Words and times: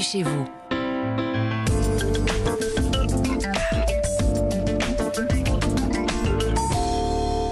chez 0.00 0.22
vous. 0.22 0.44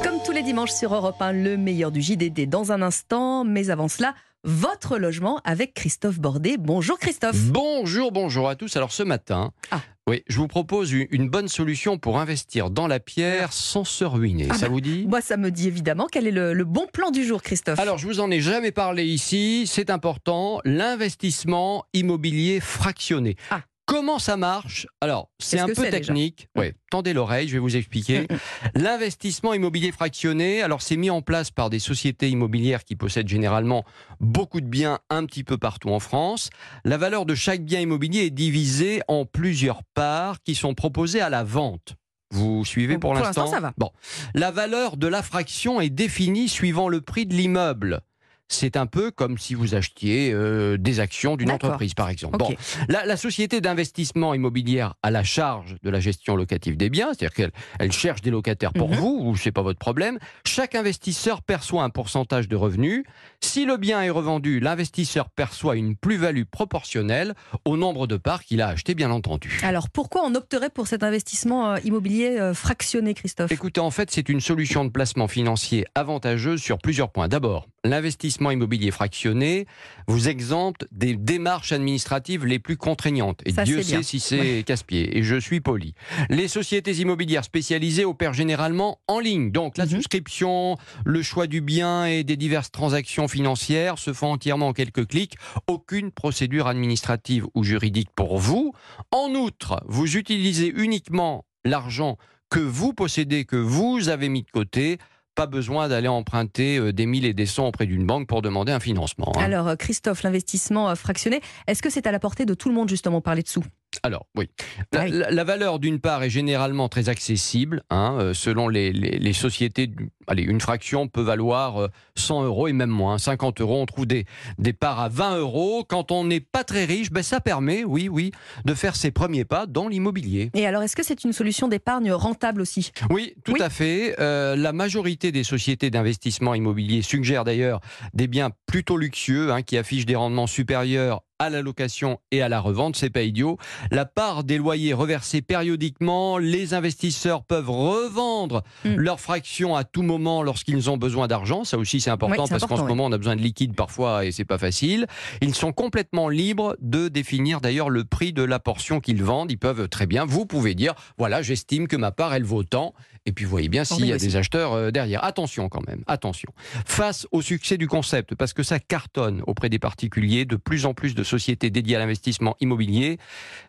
Comme 0.02 0.22
tous 0.24 0.32
les 0.32 0.42
dimanches 0.42 0.72
sur 0.72 0.94
Europe 0.94 1.20
1, 1.20 1.32
le 1.32 1.56
meilleur 1.56 1.90
du 1.90 2.00
JDD 2.00 2.48
dans 2.48 2.72
un 2.72 2.82
instant. 2.82 3.44
Mais 3.44 3.70
avant 3.70 3.88
cela, 3.88 4.14
votre 4.46 4.96
logement 4.96 5.40
avec 5.44 5.74
Christophe 5.74 6.20
Bordet. 6.20 6.56
Bonjour 6.56 6.98
Christophe. 6.98 7.36
Bonjour, 7.46 8.12
bonjour 8.12 8.48
à 8.48 8.54
tous. 8.54 8.76
Alors 8.76 8.92
ce 8.92 9.02
matin, 9.02 9.52
Ah. 9.72 9.80
oui, 10.06 10.22
je 10.28 10.38
vous 10.38 10.46
propose 10.46 10.92
une, 10.92 11.28
bonne 11.28 11.48
solution 11.48 11.98
pour 11.98 12.18
investir 12.20 12.70
dans 12.70 12.86
la 12.86 13.00
pierre 13.00 13.52
sans 13.52 13.82
se 13.82 14.04
ruiner. 14.04 14.46
Ah 14.50 14.54
Ça 14.54 14.66
bah, 14.66 14.72
vous 14.72 14.80
dit? 14.80 15.04
Moi, 15.08 15.20
ça 15.20 15.36
me 15.36 15.50
dit 15.50 15.66
évidemment 15.66 16.06
quel 16.10 16.28
est 16.28 16.32
le, 16.32 16.54
le 16.54 16.64
bon 16.64 16.86
plan 16.92 17.10
du 17.10 17.24
jour, 17.24 17.42
Christophe. 17.42 17.80
Alors, 17.80 17.98
je 17.98 18.06
vous 18.06 18.20
en 18.20 18.30
ai 18.30 18.40
jamais 18.40 18.70
parlé 18.70 19.04
ici, 19.04 19.66
c'est 19.66 19.90
important, 19.90 20.60
l'investissement 20.64 21.84
immobilier 21.92 22.60
fractionné. 22.60 23.34
Ah. 23.50 23.62
Comment 23.86 24.18
ça 24.18 24.36
marche? 24.36 24.88
Alors, 25.00 25.30
c'est 25.38 25.60
un 25.60 25.66
peu 25.66 25.88
technique. 25.88 26.48
Ouais, 26.56 26.74
tendez 26.90 27.12
l'oreille, 27.12 27.46
je 27.46 27.52
vais 27.52 27.60
vous 27.60 27.76
expliquer. 27.76 28.26
L'investissement 28.74 29.54
immobilier 29.54 29.92
fractionné, 29.92 30.60
alors 30.60 30.82
c'est 30.82 30.96
mis 30.96 31.08
en 31.08 31.22
place 31.22 31.52
par 31.52 31.70
des 31.70 31.78
sociétés 31.78 32.28
immobilières 32.28 32.82
qui 32.82 32.96
possèdent 32.96 33.28
généralement 33.28 33.84
beaucoup 34.18 34.60
de 34.60 34.66
biens 34.66 34.98
un 35.08 35.24
petit 35.24 35.44
peu 35.44 35.56
partout 35.56 35.90
en 35.90 36.00
France. 36.00 36.50
La 36.84 36.98
valeur 36.98 37.26
de 37.26 37.36
chaque 37.36 37.64
bien 37.64 37.80
immobilier 37.80 38.26
est 38.26 38.30
divisée 38.30 39.02
en 39.06 39.24
plusieurs 39.24 39.84
parts 39.94 40.42
qui 40.42 40.56
sont 40.56 40.74
proposées 40.74 41.20
à 41.20 41.30
la 41.30 41.44
vente. 41.44 41.94
Vous 42.32 42.64
suivez 42.64 42.94
Bon, 42.94 43.00
pour, 43.00 43.14
pour 43.14 43.22
l'instant, 43.22 43.46
ça 43.46 43.60
va. 43.60 43.72
Bon, 43.78 43.92
la 44.34 44.50
valeur 44.50 44.96
de 44.96 45.06
la 45.06 45.22
fraction 45.22 45.80
est 45.80 45.90
définie 45.90 46.48
suivant 46.48 46.88
le 46.88 47.00
prix 47.00 47.24
de 47.24 47.34
l'immeuble. 47.34 48.00
C'est 48.48 48.76
un 48.76 48.86
peu 48.86 49.10
comme 49.10 49.38
si 49.38 49.54
vous 49.54 49.74
achetiez 49.74 50.30
euh, 50.32 50.76
des 50.78 51.00
actions 51.00 51.36
d'une 51.36 51.50
entreprise, 51.50 51.94
par 51.94 52.08
exemple. 52.08 52.38
Bon, 52.38 52.54
la, 52.88 53.04
la 53.04 53.16
société 53.16 53.60
d'investissement 53.60 54.34
immobilière 54.34 54.94
a 55.02 55.10
la 55.10 55.24
charge 55.24 55.76
de 55.82 55.90
la 55.90 55.98
gestion 56.00 56.36
locative 56.36 56.76
des 56.76 56.88
biens, 56.88 57.08
c'est-à-dire 57.08 57.34
qu'elle 57.34 57.50
elle 57.80 57.92
cherche 57.92 58.22
des 58.22 58.30
locataires 58.30 58.72
pour 58.72 58.90
Mhm. 58.90 58.96
vous, 58.96 59.20
ou 59.24 59.36
c'est 59.36 59.50
pas 59.52 59.62
votre 59.62 59.78
problème. 59.78 60.18
Chaque 60.46 60.74
investisseur 60.76 61.42
perçoit 61.42 61.82
un 61.82 61.90
pourcentage 61.90 62.48
de 62.48 62.54
revenus. 62.56 63.04
Si 63.40 63.64
le 63.64 63.76
bien 63.78 64.00
est 64.02 64.10
revendu, 64.10 64.60
l'investisseur 64.60 65.28
perçoit 65.30 65.74
une 65.76 65.96
plus-value 65.96 66.44
proportionnelle 66.48 67.34
au 67.64 67.76
nombre 67.76 68.06
de 68.06 68.16
parts 68.16 68.44
qu'il 68.44 68.60
a 68.62 68.68
achetées, 68.68 68.94
bien 68.94 69.10
entendu. 69.10 69.58
Alors, 69.64 69.90
pourquoi 69.90 70.22
on 70.24 70.34
opterait 70.34 70.70
pour 70.70 70.86
cet 70.86 71.02
investissement 71.02 71.72
euh, 71.72 71.78
immobilier 71.84 72.38
euh, 72.38 72.54
fractionné, 72.54 73.14
Christophe? 73.14 73.50
Écoutez, 73.50 73.80
en 73.80 73.90
fait, 73.90 74.10
c'est 74.10 74.28
une 74.28 74.40
solution 74.40 74.84
de 74.84 74.90
placement 74.90 75.26
financier 75.28 75.84
avantageuse 75.94 76.60
sur 76.62 76.78
plusieurs 76.78 77.10
points. 77.10 77.28
D'abord, 77.28 77.66
l'investissement 77.86 78.50
immobilier 78.50 78.90
fractionné 78.90 79.66
vous 80.08 80.28
exempte 80.28 80.86
des 80.92 81.14
démarches 81.16 81.72
administratives 81.72 82.44
les 82.44 82.58
plus 82.58 82.76
contraignantes. 82.76 83.40
Et 83.46 83.52
Ça, 83.52 83.64
Dieu 83.64 83.82
sait 83.82 83.92
bien. 83.92 84.02
si 84.02 84.20
c'est 84.20 84.62
casse-pied. 84.66 85.16
Et 85.16 85.22
je 85.22 85.36
suis 85.36 85.60
poli. 85.60 85.94
Les 86.28 86.48
sociétés 86.48 86.92
immobilières 86.94 87.44
spécialisées 87.44 88.04
opèrent 88.04 88.34
généralement 88.34 88.98
en 89.08 89.18
ligne. 89.20 89.50
Donc, 89.50 89.78
la 89.78 89.84
Mhm. 89.86 89.90
souscription, 89.96 90.76
le 91.04 91.22
choix 91.22 91.46
du 91.46 91.60
bien 91.60 92.06
et 92.06 92.24
des 92.24 92.36
diverses 92.36 92.70
transactions 92.70 93.28
financières 93.28 93.98
se 93.98 94.12
font 94.12 94.32
entièrement 94.32 94.68
en 94.68 94.72
quelques 94.72 95.06
clics. 95.06 95.36
Aucune 95.66 96.10
procédure 96.10 96.66
administrative 96.66 97.46
ou 97.54 97.64
juridique 97.64 98.10
pour 98.14 98.38
vous. 98.38 98.72
En 99.12 99.30
outre, 99.34 99.82
vous 99.86 100.16
utilisez 100.16 100.72
uniquement 100.76 101.44
l'argent 101.64 102.16
que 102.50 102.60
vous 102.60 102.92
possédez, 102.92 103.44
que 103.44 103.56
vous 103.56 104.08
avez 104.08 104.28
mis 104.28 104.42
de 104.42 104.50
côté. 104.50 104.98
Pas 105.36 105.46
besoin 105.46 105.86
d'aller 105.88 106.08
emprunter 106.08 106.78
euh, 106.78 106.92
des 106.92 107.06
mille 107.06 107.24
et 107.26 107.34
des 107.34 107.46
cents 107.46 107.66
auprès 107.68 107.86
d'une 107.86 108.06
banque 108.06 108.26
pour 108.26 108.42
demander 108.42 108.72
un 108.72 108.80
financement. 108.80 109.32
hein. 109.36 109.40
Alors, 109.42 109.68
euh, 109.68 109.76
Christophe, 109.76 110.22
l'investissement 110.22 110.88
euh, 110.90 110.94
fractionné, 110.94 111.40
est-ce 111.66 111.82
que 111.82 111.90
c'est 111.90 112.06
à 112.06 112.10
la 112.12 112.18
portée 112.18 112.46
de 112.46 112.54
tout 112.54 112.68
le 112.70 112.74
monde, 112.74 112.88
justement, 112.88 113.20
parler 113.20 113.42
de 113.42 113.48
sous? 113.48 113.62
Alors, 114.02 114.26
oui. 114.36 114.48
La, 114.92 115.04
oui. 115.04 115.10
la- 115.12 115.30
la 115.30 115.44
valeur 115.44 115.78
d'une 115.78 116.00
part 116.00 116.22
est 116.22 116.30
généralement 116.30 116.88
très 116.88 117.08
accessible. 117.08 117.82
hein, 117.90 118.32
selon 118.34 118.68
les, 118.68 118.92
les- 118.92 119.18
les 119.18 119.32
sociétés, 119.32 119.90
allez, 120.26 120.42
une 120.42 120.60
fraction 120.60 121.08
peut 121.08 121.20
valoir 121.22 121.80
euh, 121.82 121.88
100 122.16 122.44
euros 122.44 122.68
et 122.68 122.72
même 122.72 122.90
moins. 122.90 123.18
50 123.18 123.60
euros, 123.60 123.80
on 123.80 123.86
trouve 123.86 124.06
des, 124.06 124.24
des 124.58 124.72
parts 124.72 125.00
à 125.00 125.08
20 125.08 125.38
euros. 125.38 125.84
Quand 125.88 126.10
on 126.12 126.24
n'est 126.24 126.40
pas 126.40 126.64
très 126.64 126.84
riche, 126.84 127.10
ben, 127.10 127.22
ça 127.22 127.40
permet, 127.40 127.84
oui, 127.84 128.08
oui, 128.08 128.32
de 128.64 128.74
faire 128.74 128.96
ses 128.96 129.10
premiers 129.10 129.44
pas 129.44 129.66
dans 129.66 129.88
l'immobilier. 129.88 130.50
Et 130.54 130.66
alors, 130.66 130.82
est-ce 130.82 130.96
que 130.96 131.02
c'est 131.04 131.24
une 131.24 131.32
solution 131.32 131.68
d'épargne 131.68 132.12
rentable 132.12 132.60
aussi? 132.60 132.90
Oui, 133.10 133.34
tout 133.44 133.52
Oui. 133.52 133.62
à 133.62 133.70
fait. 133.70 134.16
Euh, 134.20 134.56
la 134.56 134.72
majorité 134.72 135.32
des 135.32 135.44
sociétés 135.44 135.90
d'investissement 135.90 136.54
immobilier 136.54 137.02
suggèrent 137.02 137.44
d'ailleurs 137.44 137.80
des 138.14 138.26
biens 138.26 138.50
plutôt 138.66 138.96
luxueux 138.96 139.52
hein, 139.52 139.62
qui 139.62 139.76
affichent 139.76 140.06
des 140.06 140.16
rendements 140.16 140.46
supérieurs 140.46 141.22
à 141.38 141.50
la 141.50 141.60
location 141.60 142.18
et 142.30 142.40
à 142.40 142.48
la 142.48 142.60
revente, 142.60 142.96
c'est 142.96 143.10
pas 143.10 143.20
idiot. 143.20 143.58
La 143.90 144.06
part 144.06 144.42
des 144.42 144.56
loyers 144.56 144.94
reversés 144.94 145.42
périodiquement, 145.42 146.38
les 146.38 146.72
investisseurs 146.72 147.44
peuvent 147.44 147.68
revendre 147.68 148.62
Mm. 148.84 148.94
leurs 148.96 149.20
fractions 149.20 149.76
à 149.76 149.84
tout 149.84 150.00
moment 150.02 150.15
lorsqu'ils 150.18 150.90
ont 150.90 150.96
besoin 150.96 151.26
d'argent. 151.26 151.64
Ça 151.64 151.78
aussi 151.78 152.00
c'est 152.00 152.10
important 152.10 152.44
Oui, 152.44 152.48
parce 152.50 152.64
qu'en 152.64 152.76
ce 152.76 152.82
oui. 152.82 152.88
moment 152.88 153.06
on 153.06 153.12
a 153.12 153.18
besoin 153.18 153.36
de 153.36 153.42
liquide 153.42 153.74
parfois 153.74 154.24
et 154.24 154.32
c'est 154.32 154.44
pas 154.44 154.58
facile. 154.58 155.06
Ils 155.40 155.54
sont 155.54 155.72
complètement 155.72 156.28
libres 156.28 156.76
de 156.80 157.08
définir 157.08 157.60
d'ailleurs 157.60 157.90
le 157.90 158.04
prix 158.04 158.32
de 158.32 158.42
la 158.42 158.58
portion 158.58 159.00
qu'ils 159.00 159.22
vendent. 159.22 159.50
Ils 159.50 159.58
peuvent 159.58 159.88
très 159.88 160.06
bien, 160.06 160.24
vous 160.24 160.46
pouvez 160.46 160.74
dire, 160.74 160.94
voilà, 161.18 161.42
j'estime 161.42 161.88
que 161.88 161.96
ma 161.96 162.10
part 162.10 162.34
elle 162.34 162.44
vaut 162.44 162.64
tant. 162.64 162.94
Et 163.26 163.32
puis 163.32 163.44
vous 163.44 163.50
voyez 163.50 163.68
bien 163.68 163.84
s'il 163.84 164.06
y 164.06 164.12
a 164.12 164.18
des 164.18 164.36
acheteurs 164.36 164.72
euh, 164.72 164.90
derrière. 164.90 165.24
Attention 165.24 165.68
quand 165.68 165.86
même, 165.86 166.02
attention. 166.06 166.52
Face 166.86 167.26
au 167.32 167.42
succès 167.42 167.76
du 167.76 167.88
concept, 167.88 168.36
parce 168.36 168.52
que 168.52 168.62
ça 168.62 168.78
cartonne 168.78 169.42
auprès 169.46 169.68
des 169.68 169.80
particuliers, 169.80 170.44
de 170.44 170.56
plus 170.56 170.86
en 170.86 170.94
plus 170.94 171.14
de 171.14 171.24
sociétés 171.24 171.70
dédiées 171.70 171.96
à 171.96 171.98
l'investissement 171.98 172.56
immobilier, 172.60 173.18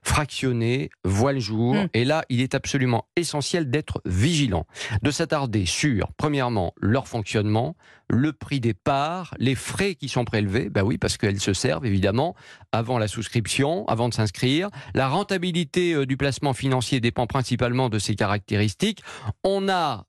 fractionnées, 0.04 0.92
voient 1.04 1.34
le 1.34 1.40
jour. 1.40 1.74
Mm. 1.74 1.88
Et 1.96 2.06
là, 2.06 2.24
il 2.30 2.42
est 2.42 2.54
absolument 2.54 3.06
essentiel 3.16 3.70
d'être 3.70 4.02
vigilant, 4.06 4.68
de 5.02 5.10
s'attarder 5.10 5.66
sur, 5.66 6.12
premièrement, 6.38 6.72
leur 6.80 7.08
fonctionnement, 7.08 7.76
le 8.12 8.32
prix 8.32 8.60
des 8.60 8.76
parts, 8.76 9.34
les 9.40 9.56
frais 9.56 9.96
qui 9.96 10.08
sont 10.08 10.24
prélevés, 10.24 10.70
bah 10.70 10.84
oui, 10.84 11.00
parce 11.00 11.18
qu'elles 11.18 11.40
se 11.40 11.52
servent 11.52 11.88
évidemment 11.88 12.36
avant 12.72 13.00
la 13.00 13.08
souscription, 13.08 13.88
avant 13.88 14.08
de 14.08 14.14
s'inscrire. 14.14 14.70
La 14.94 15.08
rentabilité 15.08 15.94
euh, 15.94 16.06
du 16.06 16.16
placement 16.16 16.54
financier 16.54 17.00
dépend 17.00 17.26
principalement 17.26 17.90
de 17.90 17.98
ses 17.98 18.14
caractéristiques. 18.14 19.02
On 19.44 19.68
a 19.68 20.06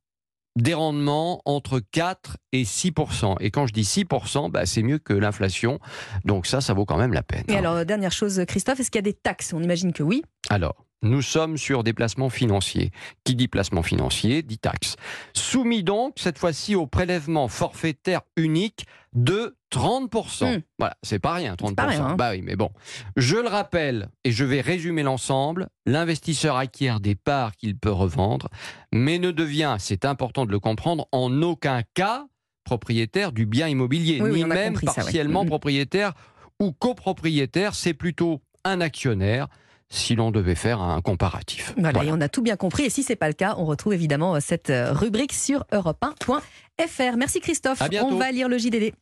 des 0.55 0.75
rendements 0.75 1.41
entre 1.47 1.81
4 1.81 2.37
et 2.53 2.67
6 2.67 2.93
Et 3.41 3.51
quand 3.51 3.67
je 3.67 3.73
dis 3.73 3.87
6 3.87 4.05
bah, 4.51 4.67
c'est 4.67 4.83
mieux 4.83 4.99
que 4.99 5.15
l'inflation. 5.15 5.79
Donc 6.27 6.47
ça, 6.47 6.61
ça 6.61 6.75
vaut 6.75 6.85
quand 6.85 6.99
même 6.99 7.15
la 7.15 7.23
peine. 7.23 7.45
Et 7.49 7.57
alors, 7.57 7.87
dernière 7.87 8.13
chose, 8.13 8.45
Christophe, 8.47 8.81
est-ce 8.81 8.91
qu'il 8.91 8.99
y 8.99 9.07
a 9.07 9.11
des 9.11 9.15
taxes? 9.15 9.55
On 9.55 9.63
imagine 9.63 9.95
que 9.95 10.03
oui. 10.03 10.23
Alors, 10.51 10.85
nous 11.03 11.23
sommes 11.23 11.57
sur 11.57 11.85
des 11.85 11.93
placements 11.93 12.31
financiers. 12.31 12.91
Qui 13.25 13.35
dit 13.35 13.49
placement 13.49 13.83
financier 13.83 14.43
dit 14.43 14.59
taxe. 14.59 14.97
Soumis 15.33 15.83
donc, 15.83 16.15
cette 16.17 16.39
fois-ci, 16.39 16.75
au 16.75 16.87
prélèvement 16.87 17.49
forfaitaire 17.49 18.23
unique 18.37 18.87
de 19.15 19.57
30%. 19.73 20.59
Hmm. 20.59 20.61
Voilà, 20.79 20.97
c'est 21.03 21.19
pas 21.19 21.35
rien, 21.35 21.55
30%. 21.55 21.75
pas 21.75 21.87
rien, 21.87 22.07
hein. 22.07 22.15
Bah 22.17 22.31
oui, 22.33 22.43
mais 22.43 22.57
bon. 22.57 22.71
Je 23.17 23.37
le 23.37 23.49
rappelle, 23.49 24.09
et 24.25 24.33
je 24.33 24.45
vais 24.45 24.61
résumer 24.61 25.03
l'ensemble, 25.03 25.69
l'investisseur 25.87 26.57
acquiert 26.57 27.01
des 27.01 27.15
parts 27.15 27.55
qu'il 27.57 27.77
peut 27.77 27.93
revendre, 27.93 28.49
mais 28.93 29.19
ne 29.19 29.31
devient, 29.31 29.77
c'est 29.79 30.05
important 30.05 30.47
de 30.47 30.51
le 30.51 30.61
comprendre, 30.61 31.07
en 31.13 31.43
aucun 31.43 31.83
cas 31.95 32.27
propriétaire 32.65 33.33
du 33.33 33.47
bien 33.47 33.69
immobilier, 33.69 34.21
Oui, 34.21 34.31
ni 34.33 34.45
même 34.45 34.75
compris 34.75 34.87
ça, 34.87 34.93
ouais. 34.93 34.97
partiellement 35.05 35.43
Mhm. 35.45 35.49
propriétaire 35.49 36.13
ou 36.61 36.73
copropriétaire, 36.73 37.75
c'est 37.75 37.95
plutôt 37.95 38.43
un 38.65 38.81
actionnaire 38.81 39.49
si 39.91 40.15
l'on 40.15 40.31
devait 40.31 40.55
faire 40.55 40.81
un 40.81 41.01
comparatif. 41.01 41.73
Voilà, 41.77 41.93
Voilà. 41.93 42.11
et 42.11 42.13
on 42.13 42.21
a 42.21 42.29
tout 42.29 42.43
bien 42.43 42.57
compris. 42.57 42.85
Et 42.85 42.91
si 42.91 43.03
c'est 43.03 43.17
pas 43.17 43.29
le 43.29 43.35
cas, 43.35 43.55
on 43.59 43.65
retrouve 43.65 43.95
évidemment 43.95 44.35
euh, 44.35 44.39
cette 44.41 44.71
euh, 44.71 44.93
rubrique 44.93 45.33
sur 45.33 45.65
europe1.fr. 45.73 47.17
Merci 47.17 47.41
Christophe. 47.41 47.83
On 48.03 48.17
va 48.17 48.31
lire 48.31 48.49
le 48.49 48.59
JDD. 48.59 48.93